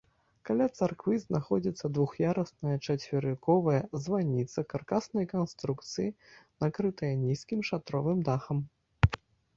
[0.49, 6.09] Каля царквы знаходзіцца двух'ярусная чацверыковая званіца каркаснай канструкцыі,
[6.65, 8.57] накрытая нізкім шатровым дахам.